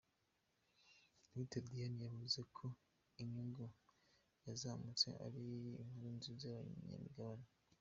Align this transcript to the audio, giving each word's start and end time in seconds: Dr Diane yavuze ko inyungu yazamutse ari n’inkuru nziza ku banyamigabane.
Dr 1.33 1.61
Diane 1.67 2.03
yavuze 2.09 2.39
ko 2.55 2.65
inyungu 3.21 3.65
yazamutse 4.47 5.07
ari 5.25 5.39
n’inkuru 5.47 6.13
nziza 6.17 6.49
ku 6.61 6.65
banyamigabane. 6.77 7.47